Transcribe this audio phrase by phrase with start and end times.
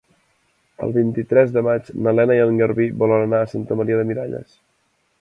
[0.85, 4.11] El vint-i-tres de maig na Lena i en Garbí volen anar a Santa Maria de
[4.15, 4.61] Miralles.